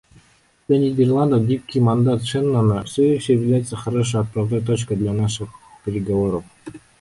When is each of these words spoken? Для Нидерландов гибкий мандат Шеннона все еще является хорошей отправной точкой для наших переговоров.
Для 0.67 0.77
Нидерландов 0.79 1.45
гибкий 1.45 1.79
мандат 1.79 2.23
Шеннона 2.23 2.83
все 2.85 3.13
еще 3.13 3.33
является 3.35 3.75
хорошей 3.75 4.21
отправной 4.21 4.61
точкой 4.61 4.95
для 4.95 5.13
наших 5.13 5.49
переговоров. 5.85 6.43